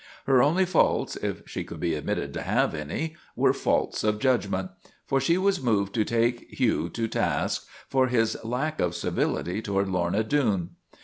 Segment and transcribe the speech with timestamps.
[0.25, 4.71] Her only faults, if she could be admitted to have any, were faults of judgment,
[5.05, 9.89] for she was moved to take Hugh to task for his lack of civility toward
[9.89, 10.71] Lorna Doone.